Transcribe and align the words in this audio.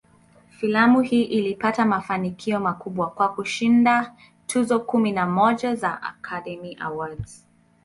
Filamu 0.49 1.01
hii 1.01 1.23
ilipata 1.23 1.85
mafanikio 1.85 2.59
makubwa, 2.59 3.09
kwa 3.09 3.29
kushinda 3.33 4.15
tuzo 4.47 4.79
kumi 4.79 5.11
na 5.11 5.27
moja 5.27 5.75
za 5.75 6.01
"Academy 6.01 6.77
Awards". 6.79 7.47